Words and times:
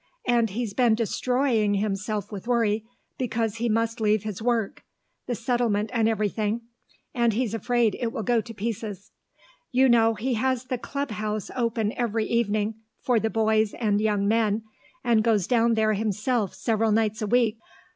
And 0.25 0.49
he's 0.49 0.73
been 0.73 0.95
destroying 0.95 1.75
himself 1.75 2.31
with 2.31 2.47
worry 2.47 2.85
because 3.19 3.57
he 3.57 3.69
must 3.69 4.01
leave 4.01 4.23
his 4.23 4.41
work 4.41 4.83
the 5.27 5.35
settlement 5.35 5.91
and 5.93 6.09
everything 6.09 6.61
and 7.13 7.33
he's 7.33 7.53
afraid 7.53 7.95
it 7.99 8.11
will 8.11 8.23
go 8.23 8.41
to 8.41 8.51
pieces. 8.51 9.11
You 9.71 9.87
know 9.87 10.15
he 10.15 10.33
has 10.33 10.65
the 10.65 10.79
Club 10.79 11.11
House 11.11 11.51
open 11.55 11.91
every 11.95 12.25
evening 12.25 12.81
for 12.99 13.19
the 13.19 13.29
boys 13.29 13.75
and 13.75 14.01
young 14.01 14.27
men, 14.27 14.63
and 15.03 15.23
goes 15.23 15.45
down 15.45 15.75
there 15.75 15.93
himself 15.93 16.55
several 16.55 16.91
nights 16.91 17.21
a 17.21 17.27
week. 17.27 17.59